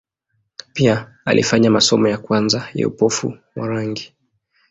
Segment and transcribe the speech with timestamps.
[0.73, 4.13] Pia alifanya masomo ya kwanza ya upofu wa rangi.